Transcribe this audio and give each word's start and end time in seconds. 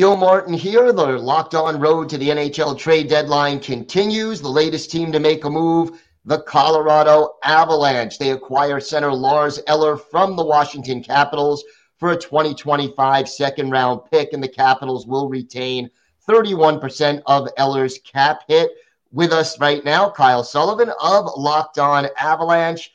Gil 0.00 0.16
Martin 0.16 0.54
here. 0.54 0.94
The 0.94 1.18
locked 1.18 1.54
on 1.54 1.78
road 1.78 2.08
to 2.08 2.16
the 2.16 2.30
NHL 2.30 2.78
trade 2.78 3.06
deadline 3.06 3.60
continues. 3.60 4.40
The 4.40 4.48
latest 4.48 4.90
team 4.90 5.12
to 5.12 5.20
make 5.20 5.44
a 5.44 5.50
move, 5.50 6.00
the 6.24 6.40
Colorado 6.40 7.34
Avalanche. 7.44 8.16
They 8.16 8.30
acquire 8.30 8.80
center 8.80 9.12
Lars 9.12 9.60
Eller 9.66 9.98
from 9.98 10.36
the 10.36 10.42
Washington 10.42 11.02
Capitals 11.02 11.62
for 11.98 12.12
a 12.12 12.16
2025 12.16 13.28
second 13.28 13.68
round 13.68 14.00
pick, 14.10 14.32
and 14.32 14.42
the 14.42 14.48
Capitals 14.48 15.06
will 15.06 15.28
retain 15.28 15.90
31% 16.26 17.20
of 17.26 17.50
Eller's 17.58 17.98
cap 17.98 18.44
hit. 18.48 18.70
With 19.12 19.34
us 19.34 19.60
right 19.60 19.84
now, 19.84 20.08
Kyle 20.08 20.42
Sullivan 20.42 20.90
of 21.02 21.26
Locked 21.36 21.78
On 21.78 22.08
Avalanche. 22.18 22.90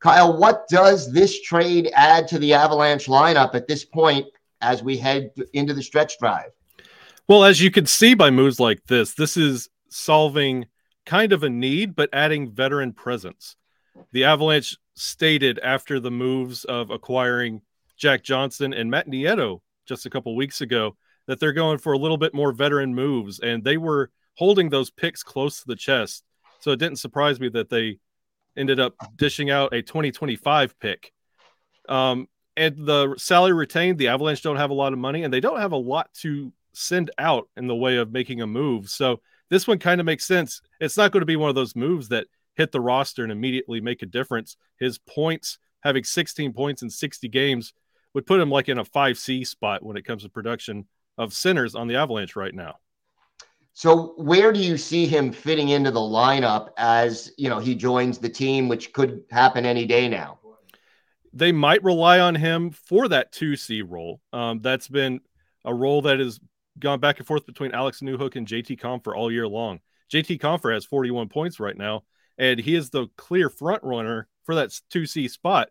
Kyle, 0.00 0.36
what 0.36 0.68
does 0.68 1.10
this 1.10 1.40
trade 1.40 1.90
add 1.94 2.28
to 2.28 2.38
the 2.38 2.52
Avalanche 2.52 3.06
lineup 3.06 3.54
at 3.54 3.66
this 3.66 3.86
point 3.86 4.26
as 4.66 4.82
we 4.82 4.96
head 4.96 5.30
into 5.52 5.72
the 5.72 5.82
stretch 5.82 6.18
drive. 6.18 6.50
Well, 7.28 7.44
as 7.44 7.62
you 7.62 7.70
can 7.70 7.86
see 7.86 8.14
by 8.14 8.30
moves 8.30 8.58
like 8.58 8.84
this, 8.86 9.14
this 9.14 9.36
is 9.36 9.68
solving 9.88 10.66
kind 11.06 11.32
of 11.32 11.44
a 11.44 11.48
need, 11.48 11.94
but 11.94 12.10
adding 12.12 12.50
veteran 12.50 12.92
presence. 12.92 13.54
The 14.10 14.24
Avalanche 14.24 14.76
stated 14.94 15.60
after 15.60 16.00
the 16.00 16.10
moves 16.10 16.64
of 16.64 16.90
acquiring 16.90 17.62
Jack 17.96 18.24
Johnson 18.24 18.74
and 18.74 18.90
Matt 18.90 19.08
Nieto 19.08 19.60
just 19.86 20.04
a 20.04 20.10
couple 20.10 20.34
weeks 20.34 20.60
ago 20.60 20.96
that 21.28 21.38
they're 21.38 21.52
going 21.52 21.78
for 21.78 21.92
a 21.92 21.98
little 21.98 22.18
bit 22.18 22.34
more 22.34 22.52
veteran 22.52 22.92
moves, 22.94 23.38
and 23.38 23.62
they 23.62 23.76
were 23.76 24.10
holding 24.34 24.68
those 24.68 24.90
picks 24.90 25.22
close 25.22 25.60
to 25.60 25.66
the 25.66 25.76
chest. 25.76 26.24
So 26.58 26.72
it 26.72 26.78
didn't 26.78 26.98
surprise 26.98 27.38
me 27.38 27.48
that 27.50 27.70
they 27.70 27.98
ended 28.56 28.80
up 28.80 28.94
dishing 29.14 29.48
out 29.48 29.72
a 29.72 29.82
2025 29.82 30.78
pick. 30.80 31.12
Um, 31.88 32.28
and 32.56 32.86
the 32.86 33.14
salary 33.18 33.52
retained, 33.52 33.98
the 33.98 34.08
Avalanche 34.08 34.42
don't 34.42 34.56
have 34.56 34.70
a 34.70 34.74
lot 34.74 34.92
of 34.92 34.98
money 34.98 35.22
and 35.22 35.32
they 35.32 35.40
don't 35.40 35.60
have 35.60 35.72
a 35.72 35.76
lot 35.76 36.12
to 36.14 36.52
send 36.72 37.10
out 37.18 37.48
in 37.56 37.66
the 37.66 37.76
way 37.76 37.96
of 37.96 38.12
making 38.12 38.40
a 38.40 38.46
move. 38.46 38.88
So 38.88 39.20
this 39.50 39.66
one 39.66 39.78
kind 39.78 40.00
of 40.00 40.06
makes 40.06 40.24
sense. 40.24 40.60
It's 40.80 40.96
not 40.96 41.12
going 41.12 41.20
to 41.20 41.26
be 41.26 41.36
one 41.36 41.48
of 41.48 41.54
those 41.54 41.76
moves 41.76 42.08
that 42.08 42.26
hit 42.54 42.72
the 42.72 42.80
roster 42.80 43.22
and 43.22 43.32
immediately 43.32 43.80
make 43.80 44.02
a 44.02 44.06
difference. 44.06 44.56
His 44.78 44.98
points, 44.98 45.58
having 45.80 46.04
16 46.04 46.52
points 46.52 46.82
in 46.82 46.90
60 46.90 47.28
games, 47.28 47.72
would 48.14 48.26
put 48.26 48.40
him 48.40 48.50
like 48.50 48.68
in 48.68 48.78
a 48.78 48.84
5C 48.84 49.46
spot 49.46 49.82
when 49.82 49.96
it 49.96 50.06
comes 50.06 50.22
to 50.22 50.28
production 50.30 50.86
of 51.18 51.34
centers 51.34 51.74
on 51.74 51.86
the 51.86 51.96
Avalanche 51.96 52.36
right 52.36 52.54
now. 52.54 52.76
So 53.74 54.14
where 54.16 54.52
do 54.52 54.60
you 54.60 54.78
see 54.78 55.06
him 55.06 55.30
fitting 55.30 55.68
into 55.68 55.90
the 55.90 56.00
lineup 56.00 56.70
as, 56.78 57.32
you 57.36 57.50
know, 57.50 57.58
he 57.58 57.74
joins 57.74 58.16
the 58.16 58.28
team 58.28 58.68
which 58.68 58.94
could 58.94 59.24
happen 59.30 59.66
any 59.66 59.84
day 59.84 60.08
now? 60.08 60.38
They 61.36 61.52
might 61.52 61.84
rely 61.84 62.18
on 62.18 62.34
him 62.34 62.70
for 62.70 63.08
that 63.08 63.30
2C 63.32 63.82
role. 63.86 64.20
Um, 64.32 64.60
that's 64.60 64.88
been 64.88 65.20
a 65.66 65.74
role 65.74 66.00
that 66.02 66.18
has 66.18 66.40
gone 66.78 66.98
back 66.98 67.18
and 67.18 67.26
forth 67.26 67.44
between 67.44 67.72
Alex 67.72 68.00
Newhook 68.00 68.36
and 68.36 68.46
JT 68.46 68.80
Compher 68.80 69.14
all 69.14 69.30
year 69.30 69.46
long. 69.46 69.80
JT 70.10 70.40
Compher 70.40 70.72
has 70.72 70.86
41 70.86 71.28
points 71.28 71.60
right 71.60 71.76
now, 71.76 72.04
and 72.38 72.58
he 72.58 72.74
is 72.74 72.88
the 72.88 73.08
clear 73.16 73.50
front 73.50 73.82
runner 73.82 74.28
for 74.44 74.54
that 74.54 74.70
2C 74.90 75.30
spot. 75.30 75.68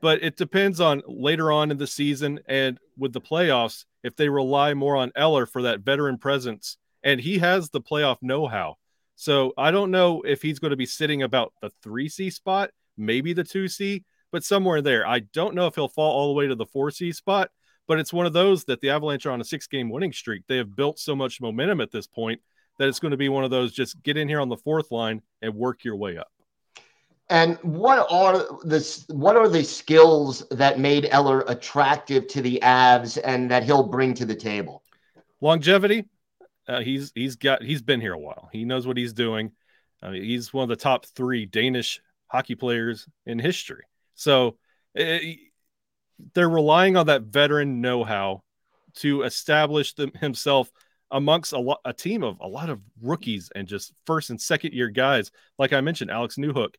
But 0.00 0.22
it 0.22 0.36
depends 0.36 0.80
on 0.80 1.02
later 1.06 1.52
on 1.52 1.70
in 1.70 1.76
the 1.76 1.86
season 1.86 2.40
and 2.46 2.78
with 2.96 3.12
the 3.12 3.20
playoffs 3.20 3.84
if 4.02 4.16
they 4.16 4.28
rely 4.28 4.74
more 4.74 4.96
on 4.96 5.12
Eller 5.14 5.46
for 5.46 5.62
that 5.62 5.80
veteran 5.80 6.18
presence. 6.18 6.76
And 7.04 7.20
he 7.20 7.38
has 7.38 7.70
the 7.70 7.80
playoff 7.80 8.18
know 8.20 8.48
how. 8.48 8.76
So 9.14 9.52
I 9.56 9.70
don't 9.70 9.90
know 9.92 10.22
if 10.22 10.42
he's 10.42 10.58
going 10.58 10.70
to 10.70 10.76
be 10.76 10.86
sitting 10.86 11.22
about 11.22 11.52
the 11.60 11.70
3C 11.84 12.32
spot, 12.32 12.70
maybe 12.96 13.32
the 13.32 13.44
2C 13.44 14.04
but 14.32 14.44
somewhere 14.44 14.82
there. 14.82 15.06
I 15.06 15.20
don't 15.20 15.54
know 15.54 15.66
if 15.66 15.74
he'll 15.74 15.88
fall 15.88 16.12
all 16.12 16.28
the 16.28 16.34
way 16.34 16.46
to 16.46 16.54
the 16.54 16.66
4C 16.66 17.14
spot, 17.14 17.50
but 17.86 17.98
it's 17.98 18.12
one 18.12 18.26
of 18.26 18.32
those 18.32 18.64
that 18.64 18.80
the 18.80 18.90
Avalanche 18.90 19.26
are 19.26 19.32
on 19.32 19.40
a 19.40 19.44
six 19.44 19.66
game 19.66 19.90
winning 19.90 20.12
streak. 20.12 20.44
They 20.46 20.56
have 20.56 20.76
built 20.76 20.98
so 20.98 21.16
much 21.16 21.40
momentum 21.40 21.80
at 21.80 21.90
this 21.90 22.06
point 22.06 22.40
that 22.78 22.88
it's 22.88 23.00
going 23.00 23.10
to 23.10 23.16
be 23.16 23.28
one 23.28 23.44
of 23.44 23.50
those 23.50 23.72
just 23.72 24.02
get 24.02 24.16
in 24.16 24.28
here 24.28 24.40
on 24.40 24.48
the 24.48 24.56
fourth 24.56 24.90
line 24.90 25.22
and 25.42 25.54
work 25.54 25.84
your 25.84 25.96
way 25.96 26.16
up. 26.16 26.30
And 27.30 27.58
what 27.58 28.06
are 28.10 28.38
the 28.64 29.04
what 29.08 29.36
are 29.36 29.48
the 29.48 29.62
skills 29.62 30.46
that 30.50 30.78
made 30.78 31.08
Eller 31.10 31.42
attractive 31.42 32.26
to 32.28 32.40
the 32.40 32.58
Avs 32.62 33.18
and 33.22 33.50
that 33.50 33.64
he'll 33.64 33.82
bring 33.82 34.14
to 34.14 34.24
the 34.24 34.34
table? 34.34 34.82
Longevity. 35.42 36.08
Uh, 36.66 36.80
he's 36.80 37.12
he's 37.14 37.36
got 37.36 37.62
he's 37.62 37.82
been 37.82 38.00
here 38.00 38.14
a 38.14 38.18
while. 38.18 38.48
He 38.50 38.64
knows 38.64 38.86
what 38.86 38.96
he's 38.96 39.12
doing. 39.12 39.52
Uh, 40.02 40.12
he's 40.12 40.54
one 40.54 40.62
of 40.62 40.68
the 40.68 40.76
top 40.76 41.04
three 41.04 41.44
Danish 41.44 42.00
hockey 42.28 42.54
players 42.54 43.06
in 43.26 43.38
history. 43.38 43.84
So 44.18 44.56
it, 44.94 45.22
eh, 45.22 45.34
they're 46.34 46.48
relying 46.48 46.96
on 46.96 47.06
that 47.06 47.22
veteran 47.22 47.80
know-how 47.80 48.42
to 48.96 49.22
establish 49.22 49.94
them, 49.94 50.10
himself 50.20 50.70
amongst 51.10 51.52
a, 51.52 51.76
a 51.84 51.92
team 51.92 52.24
of 52.24 52.38
a 52.40 52.48
lot 52.48 52.68
of 52.68 52.80
rookies 53.00 53.50
and 53.54 53.68
just 53.68 53.92
first 54.06 54.30
and 54.30 54.40
second 54.40 54.74
year 54.74 54.88
guys. 54.88 55.30
Like 55.58 55.72
I 55.72 55.80
mentioned, 55.80 56.10
Alex 56.10 56.34
Newhook, 56.36 56.74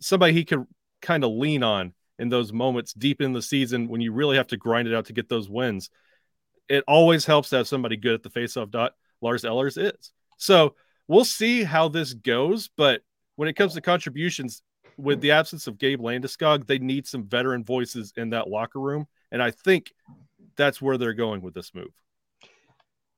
somebody 0.00 0.34
he 0.34 0.44
could 0.44 0.66
kind 1.00 1.24
of 1.24 1.32
lean 1.32 1.62
on 1.62 1.94
in 2.18 2.28
those 2.28 2.52
moments 2.52 2.92
deep 2.92 3.22
in 3.22 3.32
the 3.32 3.42
season 3.42 3.88
when 3.88 4.02
you 4.02 4.12
really 4.12 4.36
have 4.36 4.48
to 4.48 4.58
grind 4.58 4.86
it 4.86 4.94
out 4.94 5.06
to 5.06 5.14
get 5.14 5.30
those 5.30 5.48
wins. 5.48 5.88
It 6.68 6.84
always 6.86 7.24
helps 7.24 7.48
to 7.50 7.56
have 7.56 7.68
somebody 7.68 7.96
good 7.96 8.14
at 8.14 8.22
the 8.22 8.30
faceoff 8.30 8.70
dot. 8.70 8.92
Lars 9.22 9.44
Ellers 9.44 9.78
is. 9.78 10.12
So 10.36 10.74
we'll 11.08 11.24
see 11.24 11.64
how 11.64 11.88
this 11.88 12.12
goes. 12.12 12.68
But 12.76 13.02
when 13.36 13.48
it 13.48 13.56
comes 13.56 13.74
to 13.74 13.80
contributions, 13.80 14.62
with 15.02 15.20
the 15.20 15.32
absence 15.32 15.66
of 15.66 15.78
Gabe 15.78 16.00
Landeskog, 16.00 16.66
they 16.66 16.78
need 16.78 17.06
some 17.06 17.24
veteran 17.26 17.64
voices 17.64 18.12
in 18.16 18.30
that 18.30 18.48
locker 18.48 18.80
room, 18.80 19.06
and 19.30 19.42
I 19.42 19.50
think 19.50 19.92
that's 20.56 20.80
where 20.80 20.96
they're 20.96 21.12
going 21.12 21.42
with 21.42 21.54
this 21.54 21.74
move. 21.74 21.90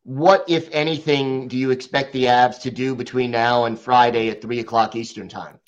What, 0.05 0.45
if 0.49 0.69
anything, 0.73 1.49
do 1.49 1.57
you 1.57 1.71
expect 1.71 2.13
the 2.13 2.25
Avs 2.25 2.61
to 2.63 2.71
do 2.71 2.95
between 2.95 3.31
now 3.31 3.65
and 3.65 3.79
Friday 3.79 4.29
at 4.29 4.43
three 4.43 4.61
o'clock 4.61 4.97
Eastern 4.97 5.29
time? 5.29 5.59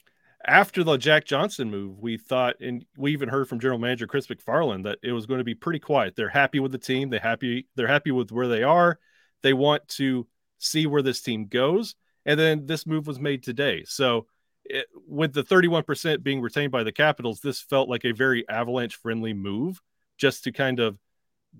After 0.46 0.84
the 0.84 0.96
Jack 0.96 1.24
Johnson 1.24 1.70
move, 1.70 1.98
we 1.98 2.18
thought, 2.18 2.60
and 2.60 2.84
we 2.96 3.12
even 3.12 3.28
heard 3.28 3.48
from 3.48 3.60
General 3.60 3.78
Manager 3.78 4.06
Chris 4.06 4.26
MacFarland 4.26 4.84
that 4.84 4.98
it 5.02 5.12
was 5.12 5.26
going 5.26 5.38
to 5.38 5.44
be 5.44 5.54
pretty 5.54 5.80
quiet. 5.80 6.14
They're 6.16 6.28
happy 6.28 6.60
with 6.60 6.70
the 6.70 6.78
team. 6.78 7.10
They 7.10 7.18
happy. 7.18 7.66
They're 7.74 7.88
happy 7.88 8.12
with 8.12 8.30
where 8.30 8.46
they 8.46 8.62
are. 8.62 8.98
They 9.42 9.54
want 9.54 9.88
to 9.88 10.26
see 10.58 10.86
where 10.86 11.02
this 11.02 11.20
team 11.20 11.46
goes. 11.46 11.96
And 12.24 12.38
then 12.38 12.66
this 12.66 12.86
move 12.86 13.06
was 13.06 13.18
made 13.18 13.42
today. 13.42 13.84
So 13.86 14.26
it, 14.68 14.86
with 15.06 15.32
the 15.32 15.44
31% 15.44 16.22
being 16.22 16.40
retained 16.40 16.72
by 16.72 16.82
the 16.82 16.92
Capitals, 16.92 17.40
this 17.40 17.60
felt 17.60 17.88
like 17.88 18.04
a 18.04 18.12
very 18.12 18.48
Avalanche 18.48 18.96
friendly 18.96 19.34
move 19.34 19.80
just 20.16 20.44
to 20.44 20.52
kind 20.52 20.80
of 20.80 20.98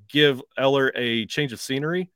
give 0.08 0.42
Eller 0.56 0.92
a 0.94 1.26
change 1.26 1.52
of 1.52 1.60
scenery. 1.60 2.10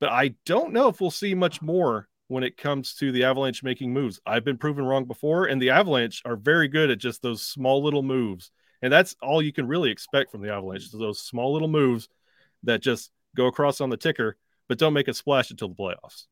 But 0.00 0.10
I 0.10 0.34
don't 0.46 0.72
know 0.72 0.88
if 0.88 1.00
we'll 1.00 1.10
see 1.10 1.34
much 1.34 1.62
more 1.62 2.08
when 2.28 2.42
it 2.42 2.56
comes 2.56 2.94
to 2.94 3.12
the 3.12 3.24
Avalanche 3.24 3.62
making 3.62 3.92
moves. 3.92 4.20
I've 4.26 4.44
been 4.44 4.58
proven 4.58 4.84
wrong 4.84 5.04
before, 5.04 5.46
and 5.46 5.60
the 5.60 5.70
Avalanche 5.70 6.22
are 6.24 6.36
very 6.36 6.68
good 6.68 6.90
at 6.90 6.98
just 6.98 7.22
those 7.22 7.42
small 7.42 7.82
little 7.82 8.02
moves. 8.02 8.50
And 8.80 8.92
that's 8.92 9.14
all 9.22 9.40
you 9.40 9.52
can 9.52 9.68
really 9.68 9.90
expect 9.90 10.30
from 10.30 10.42
the 10.42 10.52
Avalanche 10.52 10.90
those 10.90 11.20
small 11.20 11.52
little 11.52 11.68
moves 11.68 12.08
that 12.64 12.82
just 12.82 13.10
go 13.36 13.46
across 13.46 13.80
on 13.80 13.90
the 13.90 13.96
ticker, 13.96 14.36
but 14.68 14.78
don't 14.78 14.92
make 14.92 15.08
a 15.08 15.14
splash 15.14 15.50
until 15.50 15.68
the 15.68 15.74
playoffs. 15.74 16.24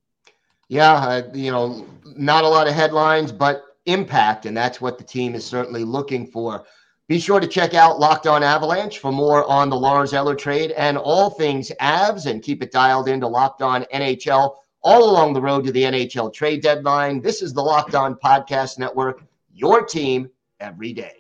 Yeah, 0.69 1.23
you 1.35 1.51
know, 1.51 1.87
not 2.17 2.45
a 2.45 2.49
lot 2.49 2.69
of 2.69 2.75
headlines, 2.75 3.33
but 3.33 3.63
impact, 3.93 4.47
and 4.47 4.57
that's 4.57 4.81
what 4.81 4.99
the 4.99 5.05
team 5.05 5.35
is 5.35 5.45
certainly 5.45 5.85
looking 5.85 6.27
for. 6.27 6.65
Be 7.09 7.19
sure 7.19 7.41
to 7.41 7.47
check 7.47 7.75
out 7.75 7.99
Locked 7.99 8.27
On 8.27 8.43
Avalanche 8.43 8.99
for 8.99 9.11
more 9.11 9.45
on 9.45 9.69
the 9.69 9.77
Lars 9.77 10.15
Eller 10.15 10.37
trade 10.37 10.71
and 10.73 10.97
all 10.97 11.31
things 11.31 11.73
Avs, 11.81 12.27
and 12.27 12.43
keep 12.43 12.63
it 12.63 12.71
dialed 12.71 13.09
into 13.09 13.27
Locked 13.27 13.63
On 13.63 13.85
NHL 13.93 14.55
all 14.83 15.11
along 15.11 15.35
the 15.35 15.43
road 15.43 15.65
to 15.65 15.73
the 15.73 15.83
NHL 15.83 16.33
trade 16.33 16.63
deadline. 16.63 17.21
This 17.21 17.43
is 17.43 17.53
the 17.53 17.63
Locked 17.63 17.95
On 17.95 18.15
Podcast 18.15 18.79
Network, 18.79 19.23
your 19.53 19.85
team 19.85 20.31
every 20.61 20.93
day. 20.93 21.20